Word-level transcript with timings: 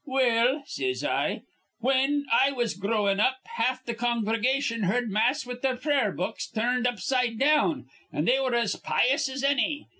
'Well,' 0.03 0.63
says 0.65 1.03
I, 1.03 1.43
'whin 1.77 2.25
I 2.31 2.51
was 2.53 2.73
growin' 2.73 3.19
up, 3.19 3.37
half 3.45 3.85
th' 3.85 3.95
congregation 3.95 4.81
heard 4.85 5.11
mass 5.11 5.45
with 5.45 5.61
their 5.61 5.75
prayer 5.77 6.11
books 6.11 6.49
tur 6.49 6.61
rned 6.61 6.87
upside 6.87 7.37
down, 7.37 7.85
an' 8.11 8.25
they 8.25 8.39
were 8.39 8.55
as 8.55 8.75
pious 8.75 9.29
as 9.29 9.43
anny. 9.43 9.89